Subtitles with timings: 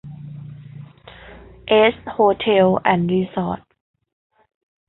[1.67, 3.61] เอส โฮเทล แอนด์ รีสอร์ท